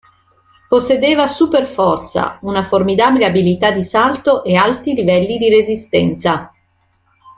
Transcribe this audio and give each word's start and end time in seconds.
Possedeva 0.67 1.27
super 1.27 1.67
forza, 1.67 2.39
una 2.41 2.63
formidabile 2.63 3.25
abilità 3.25 3.69
di 3.69 3.83
salto 3.83 4.43
e 4.43 4.55
alti 4.55 4.95
livelli 4.95 5.37
di 5.37 5.47
resistenza. 5.47 6.51